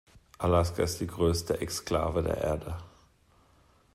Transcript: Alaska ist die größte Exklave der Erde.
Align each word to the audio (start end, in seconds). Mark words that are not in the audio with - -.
Alaska 0.39 0.81
ist 0.81 0.99
die 0.99 1.05
größte 1.05 1.61
Exklave 1.61 2.23
der 2.23 2.39
Erde. 2.39 2.75